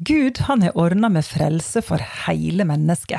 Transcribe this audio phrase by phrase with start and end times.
[0.00, 3.18] Gud han har ordna med frelse for hele mennesket.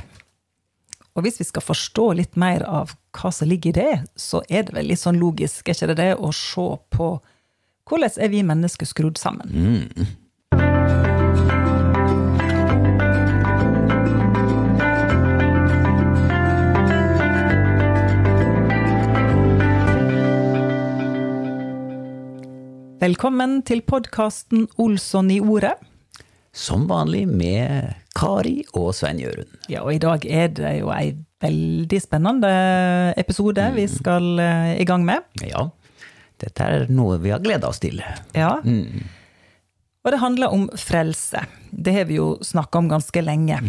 [1.12, 4.64] Og hvis vi skal forstå litt mer av hva som ligger i det, så er
[4.64, 7.10] det vel litt sånn logisk, er ikke det det, å se på
[7.90, 9.52] hvordan er vi mennesker skrudd sammen.
[9.52, 10.08] Mm.
[23.04, 25.76] Velkommen til podkasten Olsson i ordet.
[26.56, 29.52] Som vanlig med Kari og Svein Jørund.
[29.70, 32.50] Ja, og i dag er det jo ei veldig spennende
[33.22, 35.24] episode vi skal eh, i gang med.
[35.46, 35.68] Ja,
[36.42, 38.02] dette er noe vi har gleda oss til.
[38.34, 38.58] Ja.
[40.04, 41.46] Og det handler om frelse.
[41.72, 43.62] Det har vi jo snakka om ganske lenge.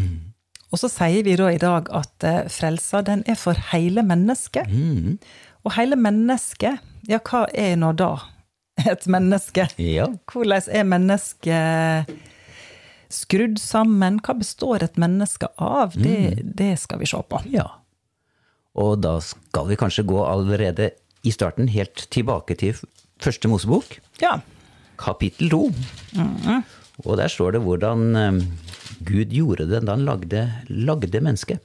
[0.71, 4.71] Og så sier vi da i dag at eh, frelsa, den er for hele mennesket.
[5.67, 8.15] Og hele mennesket, ja, hva er nå da
[8.89, 9.67] et menneske?
[9.77, 10.09] Ja.
[10.33, 12.15] Hvordan er mennesket
[13.11, 14.21] skrudd sammen?
[14.25, 15.95] Hva består et menneske av?
[15.99, 17.43] Det, det skal vi se på.
[17.51, 17.67] ja.
[18.81, 20.93] Og da skal vi kanskje gå allerede
[21.27, 22.79] i starten helt tilbake til
[23.21, 24.37] første Mosebok, Ja.
[24.97, 25.63] kapittel to.
[27.05, 28.39] Og der står det hvordan eh,
[29.09, 31.59] Gud gjorde det da han lagde, lagde mennesket.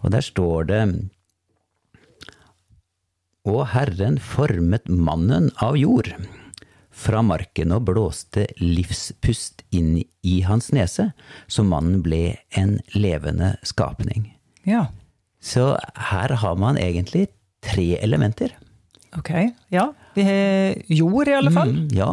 [0.00, 0.80] Og der står det
[3.44, 6.12] Og Herren formet mannen av jord
[6.92, 11.10] fra marken og blåste livspust inn i hans nese,
[11.48, 14.32] så mannen ble en levende skapning.
[14.68, 14.88] ja.
[15.42, 17.24] Så her har man egentlig
[17.66, 18.52] tre elementer.
[19.18, 19.32] Ok.
[19.74, 19.88] Ja.
[20.14, 21.72] Vi har jord, i alle fall.
[21.74, 22.12] Mm, ja,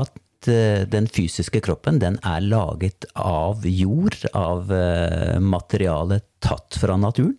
[0.00, 6.96] at eh, den fysiske kroppen den er laget av jord, av uh, materiale tatt fra
[7.00, 7.36] naturen.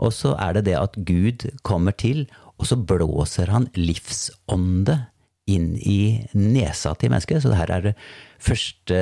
[0.00, 2.26] Og så er det det at Gud kommer til,
[2.60, 4.98] og så blåser han livsånde
[5.54, 5.96] inn i
[6.34, 7.42] nesa til mennesket.
[7.44, 7.94] Så det her er det
[8.40, 9.00] første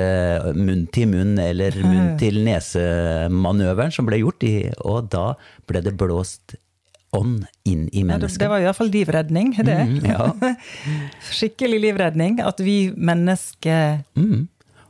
[0.57, 4.55] munn til munn eller munn til nese-manøveren som ble gjort, i,
[4.85, 5.31] og da
[5.69, 6.55] ble det blåst
[7.15, 8.49] ånd inn i Ja, det, mennesket.
[8.51, 9.77] var i hvert fall livredning, det.
[9.89, 10.27] Mm, ja.
[11.33, 12.37] Skikkelig livredning.
[12.45, 14.03] At vi mennesker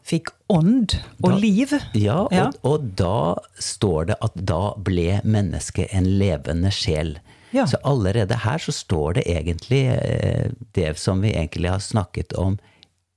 [0.09, 1.72] fikk ånd og Da- liv.
[1.96, 2.50] Ja, og, Ja.
[2.66, 7.20] og da står det at da ble mennesket en levende sjel.
[7.52, 7.66] Ja.
[7.68, 12.60] Så allerede her så står det egentlig eh, det som vi egentlig har snakket om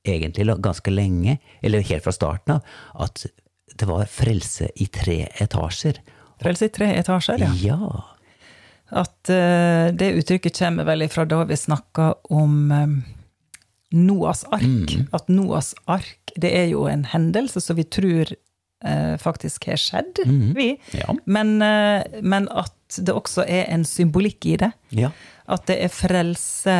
[0.08, 2.64] egentlig ganske lenge, eller helt fra starten av,
[3.04, 3.26] at
[3.78, 6.00] det var frelse i tre etasjer.
[6.42, 7.52] Frelse i tre etasjer, ja.
[7.62, 8.02] Ja.
[8.92, 12.96] At eh, det uttrykket kommer vel ifra da vi snakka om eh,
[13.92, 14.64] Noas ark.
[14.96, 15.06] Mm.
[15.12, 18.34] At Noas ark, det er jo en hendelse som vi tror
[19.20, 20.72] faktisk har skjedd, vi.
[20.74, 20.98] Mm.
[21.00, 21.14] Ja.
[21.24, 24.72] Men, eh, men at det også er en symbolikk i det.
[24.90, 25.12] Ja.
[25.46, 26.76] At det er frelse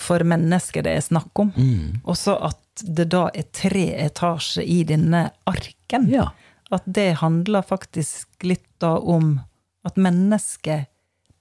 [0.00, 1.52] for mennesket det er snakk om.
[1.56, 2.00] Mm.
[2.04, 6.08] Også at det da er tre etasjer i denne arken.
[6.10, 6.30] Ja.
[6.74, 9.38] At det handler faktisk litt da om
[9.86, 10.90] at mennesket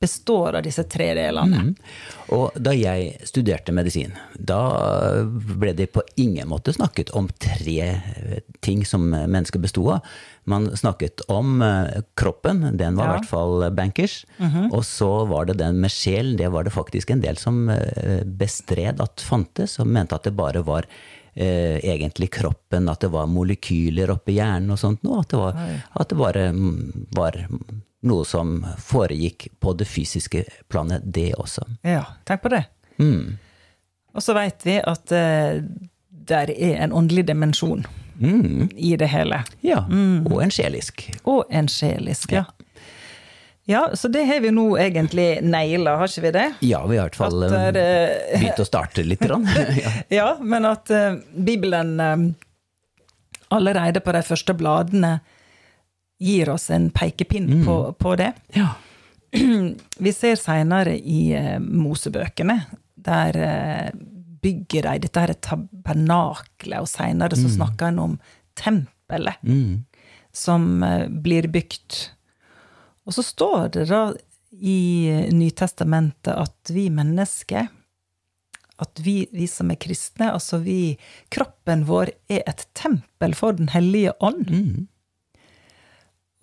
[0.04, 1.64] består av disse tre delene.
[1.64, 1.72] Mm.
[2.36, 4.60] Og da jeg studerte medisin, da
[5.24, 10.14] ble det på ingen måte snakket om tre eh, ting som mennesket besto av.
[10.50, 14.24] Man snakket om eh, kroppen, den var i hvert fall bankers.
[14.72, 18.24] Og så var det den med sjel, det var det faktisk en del som eh,
[18.26, 20.88] bestred at fantes, og mente at det bare var
[21.34, 25.24] eh, egentlig kroppen, at det var molekyler oppi hjernen og sånt noe.
[25.24, 25.64] At det, var,
[26.02, 27.40] at det bare mm, var
[28.04, 31.66] noe som foregikk på det fysiske planet, det også.
[31.88, 32.66] Ja, tenk på det.
[33.00, 33.38] Mm.
[34.14, 35.64] Og så veit vi at uh,
[36.34, 38.70] der er en åndelig dimensjon Mm.
[38.78, 39.40] i det hele.
[39.66, 39.80] Ja,
[40.30, 41.02] og en sjelisk.
[41.26, 42.44] Og en sjelisk, ja.
[43.66, 46.48] Ja, så det har vi nå egentlig naila, har ikke vi det?
[46.68, 49.24] Ja, vi har i hvert fall At, eh, begynt å starte litt.
[49.84, 49.94] ja.
[50.12, 52.26] Ja, men at uh, Bibelen eh,
[53.56, 55.22] allerede på de første bladene
[56.24, 58.34] gir oss en pekepinn på, på det.
[58.58, 58.74] ja.
[59.98, 62.60] Vi ser seinere i uh, Mosebøkene,
[63.02, 63.88] der uh,
[64.44, 68.20] bygger de dette her tabernaklet, og seinere så snakker en om
[68.60, 69.84] tempelet Mm.
[70.34, 71.98] som uh, blir bygd.
[73.06, 74.04] Og så står det da
[74.54, 77.68] i Nytestamentet at vi mennesker
[78.82, 80.96] at vi, vi som er kristne, altså vi
[81.34, 84.50] Kroppen vår er et tempel for Den hellige ånd.
[84.50, 84.88] Mm.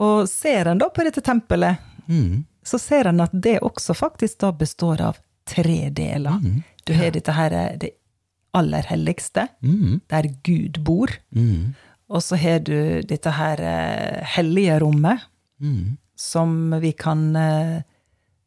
[0.01, 1.77] Og ser en da på dette tempelet,
[2.11, 2.45] Mm.
[2.65, 6.41] så ser en at det også faktisk da består av tre deler.
[6.85, 7.91] Du har dette her, det
[8.55, 10.01] aller helligste, Mm.
[10.09, 11.09] der Gud bor.
[11.35, 11.75] Mm.
[12.11, 15.21] Og så har du dette her eh, hellige rommet,
[15.61, 15.99] Mm.
[16.17, 17.83] som vi kan eh,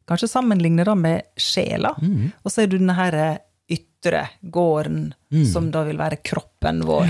[0.06, 1.94] kanskje sammenligne da med sjela.
[2.02, 2.32] Mm.
[2.44, 3.38] Og så er du denne her
[3.70, 5.14] ytre gården,
[5.50, 7.08] som da vil være kroppen vår.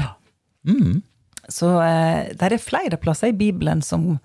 [0.67, 1.03] Mm.
[1.49, 4.21] Så eh, det er flere plasser i Bibelen som,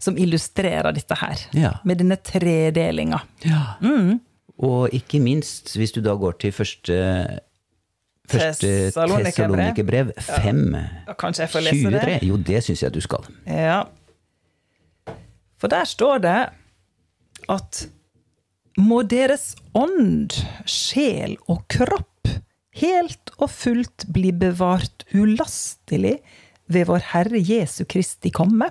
[0.00, 1.44] som illustrerer dette her.
[1.56, 1.74] Ja.
[1.84, 3.20] Med denne tredelinga.
[3.44, 3.76] Ja.
[4.60, 6.98] Og ikke minst, hvis du da går til første
[8.30, 9.24] Første Tessalonikerbrev.
[9.26, 10.10] Tessalonikerbrev
[10.44, 10.60] 5,
[11.08, 12.18] Ja, Kanskje jeg får lese det?
[12.28, 13.26] Jo, det syns jeg du skal.
[13.42, 13.80] Ja.
[15.58, 16.36] For der står det
[17.50, 17.80] at
[18.78, 20.36] må deres ånd,
[20.68, 22.30] sjel og kropp
[22.80, 26.20] helt og fullt bli bevart ulastelig
[26.70, 28.70] ved vår Herre Jesu Kristi komme.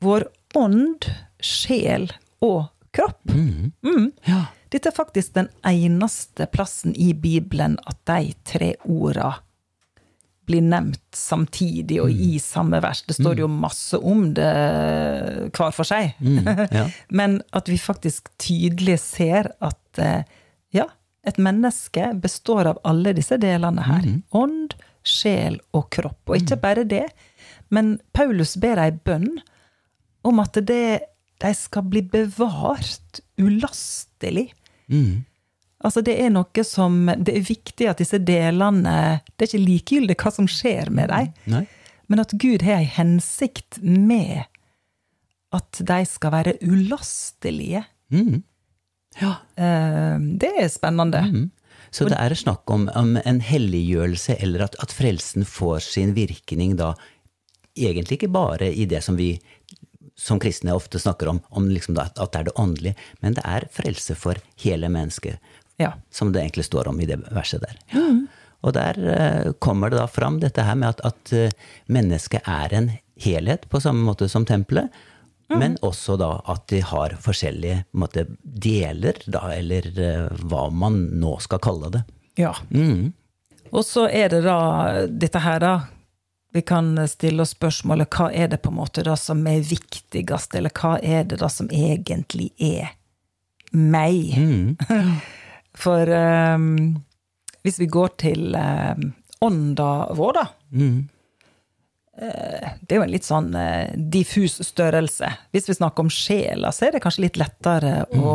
[0.00, 0.26] Vår
[0.58, 1.06] ånd,
[1.40, 2.08] sjel
[2.44, 3.22] og kropp.
[3.30, 4.10] Mm.
[4.26, 4.46] Ja.
[4.70, 9.34] Dette er faktisk den eneste plassen i Bibelen at de tre orda
[10.50, 13.02] blir nevnt samtidig og i samme vers.
[13.06, 14.50] Det står jo masse om det
[15.54, 16.16] hver for seg.
[16.18, 16.86] ja.
[17.20, 20.26] Men at vi faktisk tydelig ser at eh,
[20.74, 20.88] ja,
[21.26, 24.06] et menneske består av alle disse delene her.
[24.34, 24.74] Ånd,
[25.06, 26.22] sjel og kropp.
[26.30, 27.06] Og ikke bare det,
[27.70, 29.38] men Paulus ber ei bønn
[30.26, 31.00] om at det,
[31.40, 34.50] de skal bli bevart ulastelig.
[34.90, 35.24] Mm.
[35.80, 40.16] Altså det er noe som Det er viktig at disse delene Det er ikke likegyldig
[40.20, 41.62] hva som skjer med dem, Nei.
[42.10, 44.42] men at Gud har ei hensikt med
[45.56, 47.80] at de skal være ulastelige.
[48.12, 48.42] Mm.
[49.18, 49.32] Ja.
[49.56, 51.22] Eh, Det er spennende.
[51.26, 51.48] Mm.
[51.90, 56.76] Så det er snakk om, om en helliggjørelse, eller at, at frelsen får sin virkning
[56.78, 56.92] da
[57.74, 59.32] egentlig ikke bare i det som vi
[60.20, 62.94] som kristne ofte snakker om, om liksom da, at det er det åndelige,
[63.24, 65.40] men det er frelse for hele mennesket,
[65.80, 65.94] Ja.
[66.12, 67.78] som det egentlig står om i det verset der.
[68.60, 72.74] Og der uh, kommer det da fram dette her med at, at uh, mennesket er
[72.76, 74.92] en helhet, på samme måte som tempelet,
[75.50, 81.38] men også da at de har forskjellige måte, deler, da, eller uh, hva man nå
[81.40, 82.04] skal kalle det.
[82.38, 82.52] ja.
[82.70, 83.14] Mm.
[83.70, 84.54] Og så er det da
[85.06, 85.72] dette her, da.
[86.52, 90.56] Vi kan stille oss spørsmålet hva er det på en måte da som er viktigst,
[90.58, 92.90] eller hva er det da som egentlig er
[93.70, 94.34] meg?
[94.34, 95.20] Mm.
[95.82, 96.98] For um,
[97.62, 100.46] hvis vi går til um, ånda vår, da.
[100.72, 101.08] Mm.
[102.18, 105.30] eh, Det er jo en litt sånn eh, diffus størrelse.
[105.54, 108.34] Hvis vi snakker om sjela, så er det kanskje litt lettere å,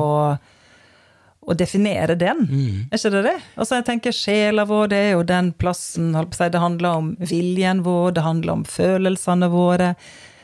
[1.45, 2.43] å definere den.
[2.89, 3.35] Er ikke det det?
[3.55, 7.83] Altså jeg tenker Sjela vår det er jo den plassen si, Det handler om viljen
[7.85, 9.93] vår, det handler om følelsene våre.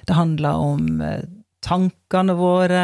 [0.06, 1.24] Det handler om eh,
[1.66, 2.84] tankene våre,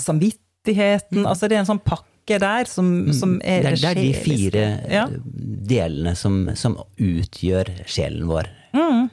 [0.00, 1.26] samvittigheten.
[1.26, 4.10] Altså det er en sånn pakke der som, som er Det er, det er de
[4.24, 5.06] fire Ja.
[5.70, 8.50] delene som, som utgjør sjelen vår.
[8.76, 9.08] Mm.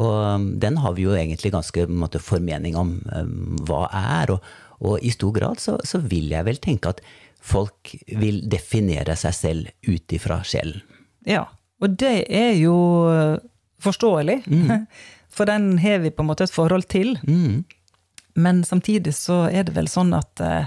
[0.00, 4.34] Og um, den har vi jo egentlig ganske måte, formening om um, hva er.
[4.34, 4.44] Og,
[4.80, 7.02] og i stor grad så, så vil jeg vel tenke at
[7.40, 10.82] folk vil definere seg selv ut ifra sjelen.
[11.26, 11.46] Ja,
[11.80, 12.76] og det er jo
[13.80, 14.84] forståelig, forståelig.
[15.30, 17.14] For den har vi på en måte et forhold til.
[17.22, 17.62] Mm.
[18.34, 20.66] Men samtidig så er det vel sånn at eh,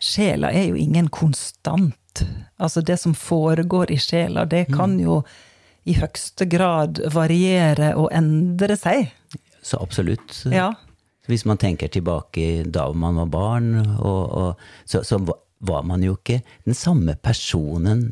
[0.00, 2.24] sjela er jo ingen konstant.
[2.56, 5.20] Altså det som foregår i sjela, det kan jo
[5.84, 9.12] i høyeste grad variere og endre seg.
[9.62, 10.44] Så absolutt.
[10.52, 10.72] Ja.
[11.30, 15.20] Hvis man tenker tilbake da man var barn, og, og, så, så
[15.62, 18.10] var man jo ikke den samme personen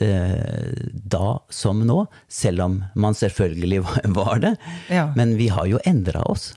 [0.00, 3.82] eh, da som nå, selv om man selvfølgelig
[4.18, 4.54] var, det.
[4.92, 5.08] Ja.
[5.16, 6.52] Men vi har jo endra oss.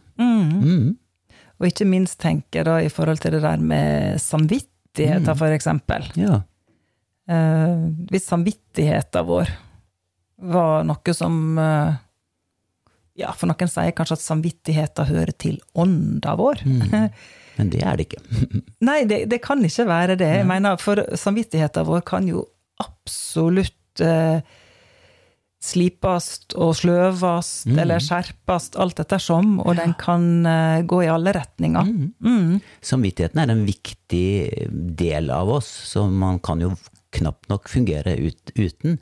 [1.56, 6.08] Og ikke minst tenker jeg da i forhold til det der med samvittigheter, for eksempel.
[6.20, 6.42] Ja.
[7.32, 9.54] Eh, hvis samvittigheten vår
[10.52, 11.96] var noe som eh,
[13.16, 16.66] Ja, for noen sier kanskje at samvittigheten hører til ånda vår.
[17.58, 18.22] Men det er det ikke.
[18.90, 20.32] Nei, det, det kan ikke være det.
[20.42, 22.44] Jeg mener, For samvittigheten vår kan jo
[22.84, 24.44] absolutt eh,
[25.66, 31.88] slipast og sløvast eller skjerpast, alt ettersom, og den kan eh, gå i alle retninger.
[32.20, 32.60] Mm.
[32.86, 34.28] Samvittigheten er en viktig
[35.00, 36.74] del av oss, så man kan jo
[37.16, 39.00] knapt nok fungere ut, uten.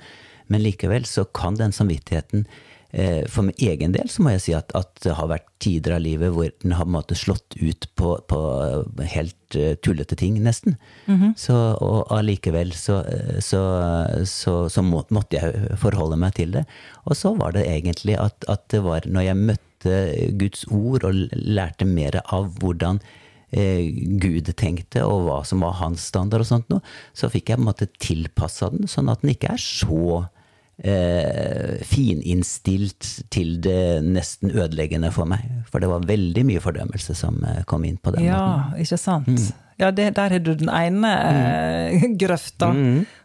[0.52, 2.46] Men likevel så kan den samvittigheten
[2.94, 6.04] For min egen del så må jeg si at, at det har vært tider av
[6.04, 8.40] livet hvor den har på en måte slått ut på, på
[9.14, 10.78] helt eh, tullete ting, nesten.
[11.40, 13.64] så, og allikevel så, eh, så,
[14.70, 16.66] så, måtte jeg forholde meg til det.
[17.08, 19.98] Og så var det egentlig at, at det var når jeg møtte
[20.40, 23.02] Guds ord og lærte mer av hvordan
[23.52, 23.90] eh,
[24.22, 26.84] Gud tenkte, og hva som var hans standard og sånt noe,
[27.16, 30.26] så fikk jeg på en måte tilpassa den, sånn at den ikke er så
[30.78, 35.46] eh, fininnstilt til det nesten ødeleggende for meg.
[35.72, 38.32] For det var veldig mye fordømmelse som eh, kom inn på den måten.
[38.32, 39.50] Ja, ikke sant?
[39.82, 42.72] Ja, det, der har du den ene eh, grøfta.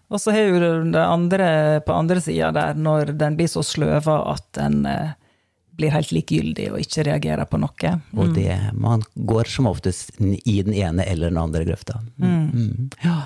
[0.09, 1.49] Og så har du det andre
[1.85, 5.17] på andre sida der, når den blir så sløva at den eh,
[5.79, 7.93] blir helt likegyldig og ikke reagerer på noe.
[8.19, 12.01] Og det, man går som oftest i den ene eller den andre grøfta.
[12.19, 12.89] Mm.
[13.05, 13.21] Ja.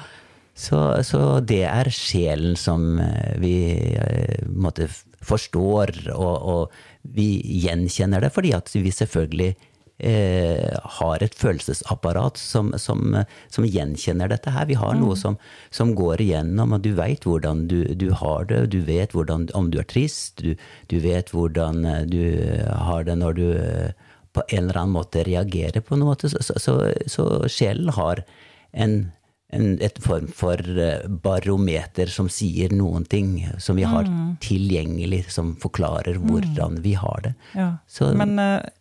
[0.54, 0.78] Så,
[1.09, 3.56] så, det er sjelen som eh, vi
[3.97, 4.88] eh, måtte
[5.23, 9.54] forstår, og, og vi gjenkjenner det, fordi at vi selvfølgelig
[10.04, 13.16] eh, har et følelsesapparat som, som,
[13.54, 14.68] som, gjenkjenner dette her.
[14.68, 15.38] Vi har noe som,
[15.73, 18.66] som går igjennom, og du veit hvordan du, du, har det.
[18.75, 20.52] Du vet hvordan, om du er trist, du,
[20.92, 21.80] du, vet hvordan
[22.12, 22.21] du
[22.90, 23.47] har det når du
[24.32, 26.18] på en eller annen måte reagerer på noe.
[26.21, 26.78] Så, så, så,
[27.09, 28.25] så sjelen har
[28.73, 29.12] en
[29.52, 34.37] en et form for eh, barometer som sier noen ting, som vi har mm.
[34.44, 36.82] tilgjengelig, som forklarer hvordan mm.
[36.85, 37.35] vi har det.
[37.59, 37.68] Ja.
[37.87, 38.37] Så, men,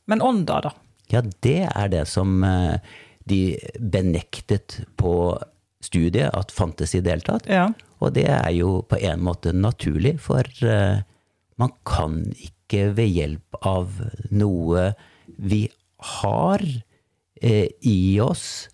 [0.07, 0.75] men ånda, da?
[1.11, 2.79] Ja, det er det som eh,
[3.27, 5.13] de benektet på
[5.83, 7.49] studiet at fantes i det hele tatt.
[7.49, 7.69] Ja.
[8.01, 11.03] Og det er jo på en måte naturlig, for eh,
[11.61, 13.99] man kan ikke ved hjelp av
[14.31, 14.91] noe
[15.37, 15.65] vi
[16.21, 16.63] har
[17.41, 18.69] eh, i oss,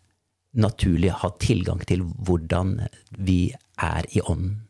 [0.54, 2.78] naturlig ha tilgang til hvordan
[3.18, 4.62] vi er i ånden.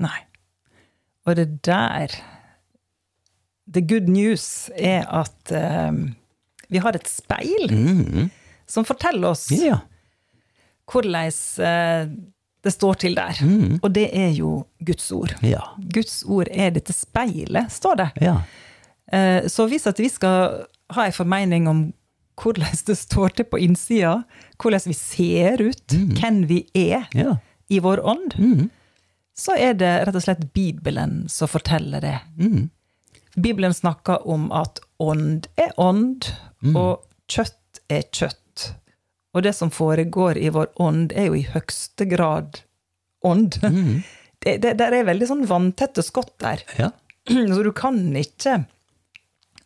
[0.00, 0.20] Nei.
[1.26, 2.14] Og det der
[3.66, 6.14] The good news er at um
[6.68, 8.28] vi har et speil mm.
[8.66, 9.80] som forteller oss ja.
[10.90, 11.30] hvordan
[11.62, 12.14] uh,
[12.66, 13.38] det står til der.
[13.46, 13.78] Mm.
[13.82, 15.36] Og det er jo Guds ord.
[15.46, 15.62] Ja.
[15.94, 18.08] Guds ord er dette speilet, står det.
[18.24, 18.40] Ja.
[19.12, 21.86] Uh, så hvis at vi skal ha en formening om
[22.42, 24.22] hvordan det står til på innsida,
[24.62, 26.08] hvordan vi ser ut, mm.
[26.20, 27.36] hvem vi er ja.
[27.68, 28.68] i vår ånd, mm.
[29.36, 32.18] så er det rett og slett Bibelen som forteller det.
[32.38, 32.68] Mm.
[33.36, 36.28] Bibelen snakker om at ånd er ånd,
[36.64, 36.76] mm.
[36.76, 38.70] og kjøtt er kjøtt.
[39.36, 42.62] Og det som foregår i vår ånd, er jo i høyeste grad
[43.24, 43.60] ånd.
[43.64, 43.98] Mm.
[44.46, 46.60] Det, det, det, er veldig sånn vanntette skott der.
[46.76, 46.90] Ja.
[47.56, 48.60] Så du kan ikke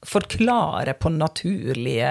[0.07, 2.11] forklare på naturlige,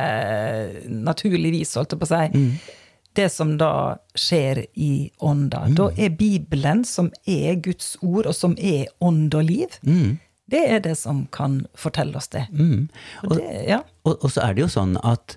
[0.90, 2.88] naturlig vis, holdt jeg på å si, mm.
[3.18, 3.74] det som da
[4.14, 5.66] skjer i ånda.
[5.70, 5.78] Mm.
[5.80, 10.18] Da er Bibelen, som er Guds ord, og som er ånd og liv, mm.
[10.50, 12.48] Det er det som kan fortelle oss det.
[12.50, 12.88] Mm.
[13.28, 13.84] Og, det ja.
[14.02, 15.36] og, og, så er det jo sånn at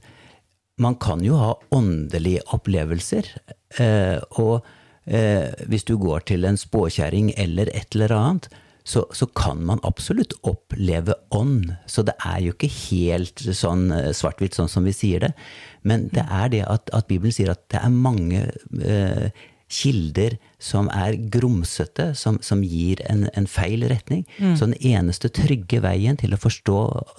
[0.81, 3.29] man kan jo ha åndelige opplevelser.
[3.77, 4.65] Eh, og
[5.05, 8.49] eh, hvis du går til en spåkjerring eller et eller annet,
[8.85, 11.71] så, så, kan man absolutt oppleve ånd.
[11.87, 15.33] Så det er jo ikke helt sånn eh, svart-hvitt sånn som vi sier det.
[15.87, 18.45] Men det er det at, at Bibelen sier at det er mange
[18.83, 19.31] eh,
[19.73, 24.25] kilder som er grumsete, som, som gir en, en, feil retning.
[24.39, 24.55] Mm.
[24.57, 26.79] Så den eneste trygge veien til å forstå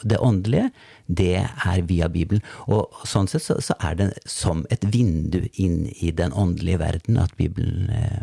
[0.10, 0.70] det åndelige,
[1.08, 2.43] det er via Bibelen.
[2.67, 7.20] Og sånn sett så, så er det som et vindu inn i den åndelige verden
[7.22, 8.22] at Bibelen, eh,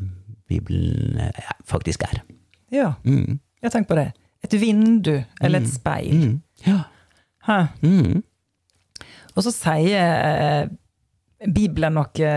[0.50, 2.22] Bibelen eh, faktisk er.
[2.70, 3.38] Ja, mm.
[3.62, 4.08] jeg tenker på det.
[4.46, 5.72] Et vindu, eller et mm.
[5.72, 6.20] speil.
[6.20, 6.36] Mm.
[6.64, 6.78] Ja.
[7.46, 7.58] Hæ?
[7.82, 8.22] Mm.
[9.34, 12.30] Og så sier eh, Bibelen noe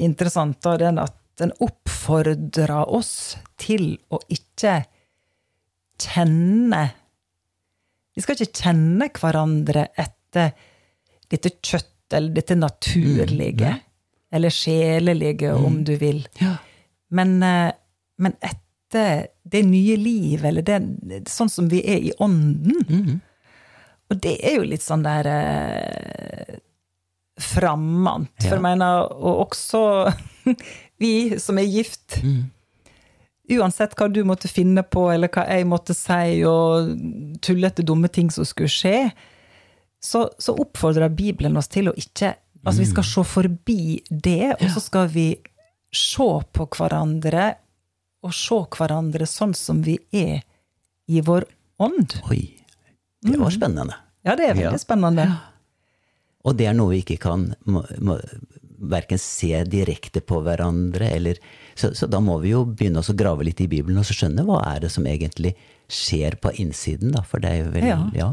[0.00, 4.78] interessant, da, den at den oppfordrer oss til å ikke
[6.00, 6.80] kjenne
[8.16, 10.54] Vi skal ikke kjenne hverandre etter
[11.28, 13.72] dette kjøtt eller dette naturlige.
[13.74, 13.80] Mm,
[14.38, 15.64] eller sjelelige, mm.
[15.66, 16.20] om du vil.
[16.38, 16.52] Ja.
[17.08, 17.72] Men, eh,
[18.22, 22.82] men, etter det nye livet, eller det, sånn som vi er i ånden.
[22.88, 23.20] Mm.
[24.10, 26.58] Og det er jo litt sånn der eh,
[27.42, 28.32] frammant.
[28.40, 28.48] Ja.
[28.48, 29.82] For jeg mener, og også
[31.02, 32.18] vi som er gift.
[32.22, 32.46] Mm.
[33.56, 36.94] Uansett hva du måtte finne på, eller hva jeg måtte si, og
[37.44, 38.98] tullete, dumme ting som skulle skje,
[40.02, 42.36] så, så oppfordrer Bibelen oss til å ikke
[42.66, 43.08] Altså, vi skal mm.
[43.12, 45.28] se forbi det, og så skal vi
[45.94, 47.44] se på hverandre,
[48.26, 50.42] og se hverandre sånn som vi er
[51.06, 51.46] i vår
[51.82, 52.18] ånd.
[52.30, 52.42] Oi.
[53.22, 53.56] Det var mm.
[53.56, 53.96] spennende.
[54.26, 54.82] Ja, det er veldig ja.
[54.82, 55.26] spennende.
[56.46, 58.18] Og det er noe vi ikke kan må, må,
[58.90, 61.40] verken se direkte på hverandre, eller
[61.74, 64.44] så, så, da må vi jo begynne å grave litt i Bibelen og så skjønne
[64.46, 65.54] hva er det som egentlig
[65.90, 67.22] skjer på innsiden, da.
[67.26, 68.00] For det er jo veldig Ja.
[68.14, 68.32] ja.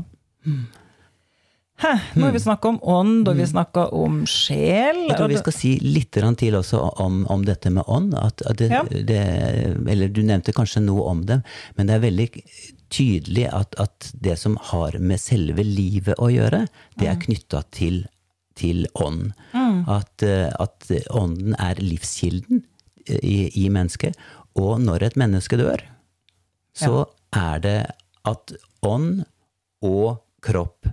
[1.84, 1.90] Mm.
[1.98, 5.02] Hæ, nå har vi snakka om ånd, og vi snakka om sjel.
[5.10, 8.14] Jeg tror vi skal si litt til også om, om dette med ånd.
[8.16, 8.84] At, at det, ja.
[8.88, 9.20] det,
[9.92, 11.42] eller du nevnte kanskje noe om det,
[11.76, 12.30] men det er veldig
[12.94, 16.66] tydelig at, at det som har med selve livet å gjøre,
[17.00, 18.04] det er knytta til
[18.54, 19.32] til ånd.
[19.54, 19.84] Mm.
[19.90, 22.64] At, eh, at, ånden er livskilden
[23.08, 24.18] eh, i, i, mennesket.
[24.60, 25.82] Og når et menneske dør,
[26.78, 27.08] så ja.
[27.42, 27.80] er det
[28.30, 28.54] at
[28.86, 29.24] ånd
[29.82, 30.86] og kropp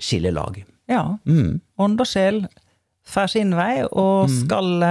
[0.00, 0.58] skiller lag.
[0.90, 1.04] Ja.
[1.28, 1.60] Mm.
[1.80, 2.44] Ånd og sjel
[3.06, 4.36] får sin vei, og mm.
[4.42, 4.84] skal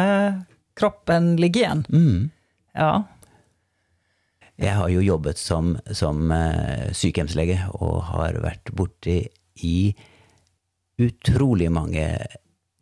[0.80, 1.84] kroppen ligge igjen.
[1.92, 2.30] Mm.
[2.78, 2.94] Ja.
[4.60, 9.22] Jeg har jo jobbet som, som eh, sykehjemslege og har vært borti
[9.64, 9.94] i
[11.00, 12.08] utrolig mange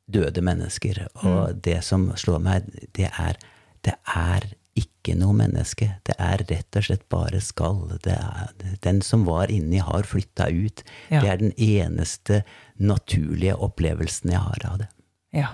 [0.09, 1.03] døde mennesker.
[1.21, 3.37] Og det som slår meg, det er
[3.85, 5.89] det er ikke noe menneske.
[6.07, 7.97] Det er rett og slett bare skall.
[8.03, 8.17] Det
[8.83, 10.83] den som var inni, har flytta ut.
[11.09, 11.21] Ja.
[11.21, 12.43] Det er den eneste
[12.77, 14.91] naturlige opplevelsen jeg har av det.
[15.35, 15.49] Ja.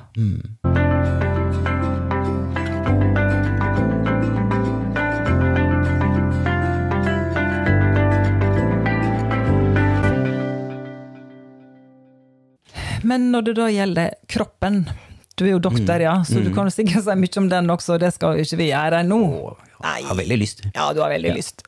[13.03, 14.85] Men når det da gjelder kroppen
[15.35, 17.95] Du er jo doktor, ja, så du kan jo sikkert si mye om den også,
[18.01, 19.19] det skal jo ikke vi gjøre nå.
[19.83, 20.61] Jeg har veldig lyst.
[20.75, 21.63] Ja, du har veldig lyst.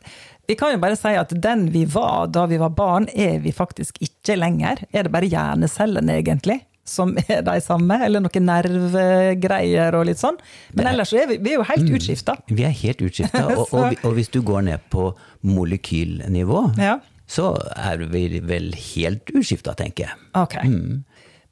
[0.45, 3.49] Vi kan jo bare si at den vi var da vi var barn, er vi
[3.51, 4.83] faktisk ikke lenger.
[4.93, 7.97] Er det bare hjernecellene, egentlig, som er de samme?
[8.05, 10.37] Eller noen nervegreier og litt sånn?
[10.77, 12.37] Men ellers så er vi, vi er jo helt utskifta.
[12.53, 13.41] Vi er helt utskifta.
[13.57, 15.09] Og, og, og hvis du går ned på
[15.41, 16.99] molekylnivå, Ja.
[17.25, 20.21] så er vi vel helt utskifta, tenker jeg.
[20.37, 20.59] Ok.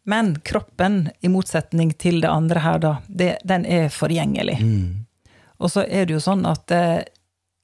[0.03, 4.57] Men kroppen, i motsetning til det andre her, da, det, den er forgjengelig.
[5.63, 7.03] Og så er det jo sånn at eh,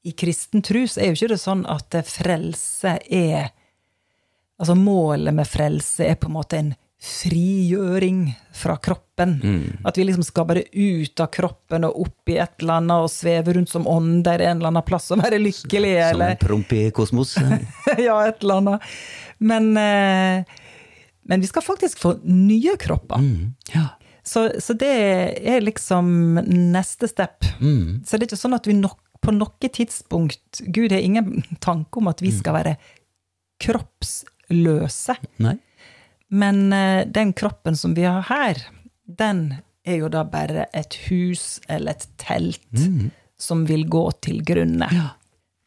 [0.07, 3.49] i kristen tro så er jo ikke det sånn at eh, frelse er
[4.59, 9.37] Altså målet med frelse er på en måte en frigjøring fra kroppen.
[9.87, 13.13] At vi liksom skal bare ut av kroppen og opp i et eller annet og
[13.13, 16.81] sveve rundt som ånder en eller annen plass og være lykkelige, Som en promp i
[16.91, 17.37] kosmos.
[18.07, 18.89] ja, et eller annet.
[19.39, 20.59] Men, eh,
[21.29, 23.21] men vi skal faktisk få nye kropper.
[23.73, 23.85] Ja.
[24.25, 24.89] Så, så det
[25.45, 26.39] er liksom
[26.73, 27.45] neste step.
[28.05, 32.01] Så det er ikke sånn at vi nok, på noe tidspunkt Gud har ingen tanke
[32.01, 32.75] om at vi skal være
[33.61, 35.17] kroppsløse.
[35.43, 35.57] Nei?
[36.29, 38.61] Men uh, den kroppen som vi har her,
[39.05, 42.61] den er jo da bare et hus eller et telt
[43.39, 44.89] som vil gå til grunne.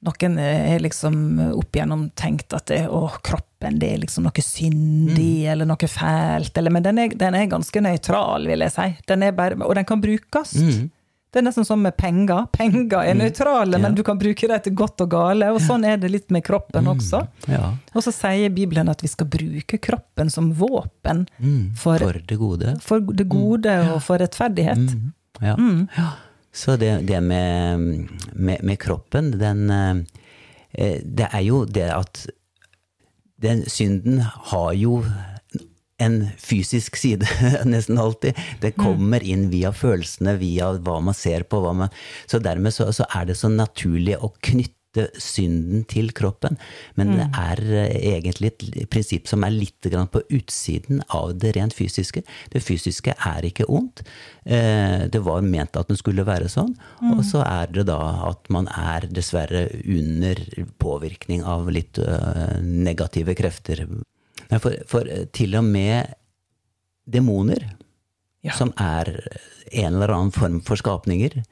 [0.02, 1.18] Noen har liksom
[1.54, 6.56] opp igjennom tenkt at det, å, kroppen det er liksom noe syndig eller noe fælt,
[6.58, 8.88] eller, men den er, den er ganske nøytral, vil jeg si.
[9.06, 10.56] Den bare, og den kan brukes.
[11.32, 12.44] Det er nesten som med penger.
[12.52, 15.46] Penger er nøytrale, men du kan bruke dem til godt og gale.
[15.54, 17.22] Og sånn er det litt med kroppen også.
[17.48, 17.70] Ja.
[17.94, 21.24] Og så sier Bibelen at vi skal bruke kroppen som våpen
[21.78, 22.74] for, For det gode.
[22.84, 24.92] for det gode og for rettferdighet.
[25.40, 25.56] Ja.
[25.96, 26.10] ja.
[26.52, 32.26] Så det, det med, med, med kroppen, den eh, Det er jo det at
[33.42, 35.00] den synden har jo
[36.02, 37.26] en fysisk side,
[37.68, 38.38] nesten alltid.
[38.62, 41.62] Det kommer inn via følelsene, via hva man ser på.
[41.76, 41.92] Man,
[42.26, 44.81] så dermed så, så er det så naturlig å knytte
[45.18, 46.58] synden til kroppen.
[46.98, 51.54] Men det er eh, egentlig et prinsipp som er litt grann på utsiden av det
[51.56, 52.22] rent fysiske.
[52.52, 54.02] Det fysiske er ikke ondt.
[54.44, 56.74] Eh, Det var ment at den skulle være sånn.
[57.14, 60.36] Og så er det da at man er dessverre under
[60.78, 63.86] påvirkning av litt øh, negative krefter.
[64.60, 66.12] For, for til og med
[67.08, 67.70] demoner,
[68.42, 68.52] Ja.
[68.58, 69.06] som er
[69.72, 71.44] en eller annen form for skapninger,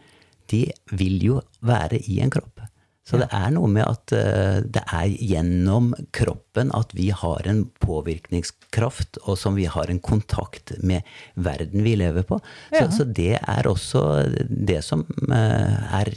[0.51, 0.65] de
[0.99, 2.60] vil jo være i en kropp.
[3.09, 7.65] Så det er noe med at eh, det er gjennom kroppen at vi har en
[7.83, 12.39] påvirkningskraft, og som vi har en kontakt med verden vi lever på.
[12.71, 14.05] Så, så det er også
[14.47, 16.13] det som eh, er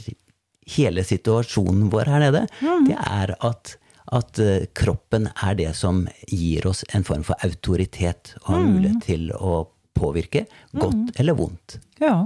[0.76, 2.46] hele situasjonen vår her nede.
[2.86, 3.78] Det er at
[4.12, 8.66] at eh, kroppen er det som gir oss en form for autoritet og mm.
[8.74, 9.62] mulighet til å
[9.96, 10.44] påvirke,
[10.74, 11.78] godt eller vondt.
[12.02, 12.18] Ja.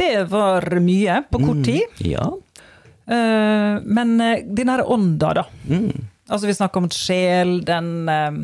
[0.00, 2.00] Det var mye på kort tid.
[2.06, 2.30] Ja.
[3.10, 5.44] Eh, men eh, den her ånda, da.
[5.68, 6.06] Mm.
[6.28, 8.36] Altså, vi snakker om sjel, den eh,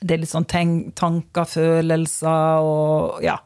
[0.00, 3.38] Det er litt sånn tanker, følelser og Ja.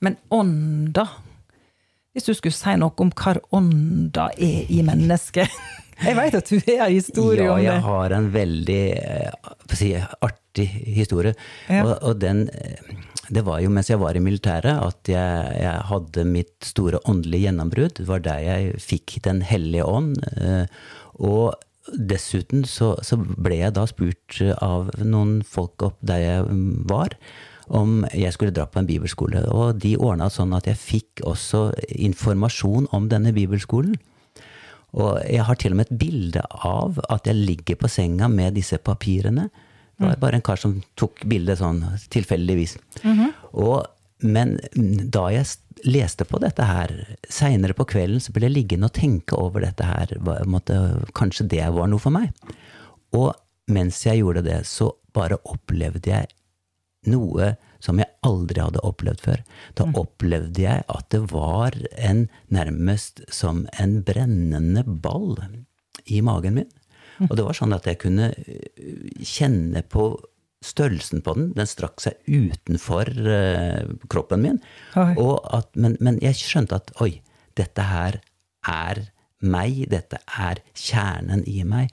[0.00, 1.04] Men ånda
[2.14, 5.52] Hvis du skulle si noe om hva ånda er i mennesket
[6.06, 7.66] Jeg vet at du har en historie ja, om det.
[7.66, 8.84] jeg har en veldig
[9.76, 9.90] si,
[10.24, 10.64] artig
[10.96, 11.34] historie.
[11.68, 11.82] Ja.
[11.82, 12.46] Og, og den
[13.30, 17.46] Det var jo mens jeg var i militæret at jeg, jeg hadde mitt store åndelige
[17.46, 17.94] gjennombrudd.
[18.00, 20.18] Det var der jeg fikk Den hellige ånd.
[20.36, 20.66] eh,
[21.20, 21.54] Og
[21.90, 27.16] dessuten så, så ble jeg da spurt av noen folk opp der jeg mm, var,
[27.70, 29.44] om jeg skulle dra på en bibelskole.
[29.54, 31.70] Og de ordna sånn at jeg fikk også
[32.02, 33.94] informasjon om denne bibelskolen.
[34.98, 38.58] Og jeg har til og med et bilde av at jeg ligger på senga med
[38.58, 39.48] disse papirene.
[40.00, 41.82] Det var bare en kar som tok bildet sånn
[42.12, 42.78] tilfeldigvis.
[43.52, 43.84] Og,
[44.24, 44.56] men
[45.12, 45.44] da jeg
[45.84, 46.94] leste på dette her,
[47.28, 50.14] seinere på kvelden, så ble jeg liggende og tenke over dette her.
[50.48, 50.78] Måtte,
[51.16, 52.32] kanskje det var noe for meg.
[53.16, 53.34] Og
[53.70, 56.32] mens jeg gjorde det, så bare opplevde jeg
[57.10, 59.44] noe som jeg aldri hadde opplevd før.
[59.76, 65.38] Da opplevde jeg at det var en nærmest som en brennende ball
[66.04, 66.68] i magen min.
[67.28, 70.12] Og det var sånn at jeg kunne øh, kjenne på
[70.64, 71.50] størrelsen på den.
[71.56, 74.58] Den strakk seg utenfor eh, kroppen min.
[75.20, 77.14] Og at, men, men jeg skjønte at oi,
[77.58, 78.20] dette her
[78.68, 79.04] er
[79.40, 79.86] meg.
[79.92, 81.92] Dette er kjernen i meg.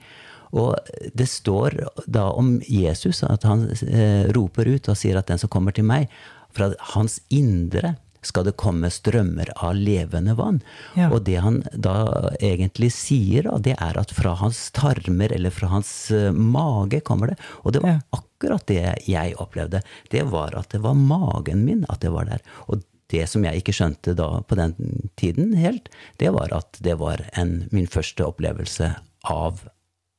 [0.56, 0.76] Og
[1.18, 1.76] det står
[2.08, 5.88] da om Jesus at han eh, roper ut og sier at den som kommer til
[5.88, 6.12] meg,
[6.56, 10.60] fra hans indre skal det komme strømmer av levende vann.
[10.98, 11.10] Ja.
[11.12, 11.96] Og det han da
[12.40, 17.40] egentlig sier, det er at fra hans tarmer eller fra hans eh, mage kommer det.
[17.64, 19.84] Og det var akkurat det jeg opplevde.
[20.12, 22.44] Det var at det var magen min at det var der.
[22.68, 24.76] Og det som jeg ikke skjønte da på den
[25.20, 25.88] tiden helt,
[26.20, 28.92] det var at det var en, min første opplevelse
[29.32, 29.64] av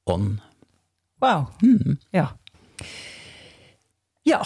[0.08, 0.38] ånd.
[1.20, 1.48] Wow.
[2.14, 2.30] Ja.
[4.28, 4.42] Ja.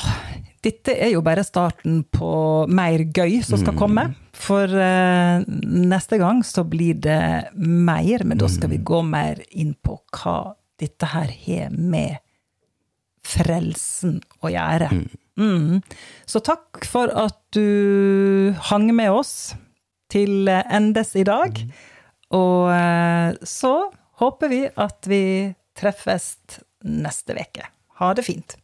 [0.62, 2.32] Dette er jo bare starten på
[2.70, 4.06] mer gøy som skal komme.
[4.42, 9.74] For uh, neste gang så blir det mer, men da skal vi gå mer inn
[9.74, 12.22] på hva dette her har med
[13.26, 14.88] frelsen å gjøre.
[15.38, 15.82] Mm.
[16.26, 19.34] Så takk for at du hang med oss
[20.12, 21.58] til endes i dag.
[22.38, 23.74] Og uh, så
[24.22, 25.24] håper vi at vi
[25.78, 26.36] treffes
[26.86, 27.66] neste uke.
[27.98, 28.61] Ha det fint.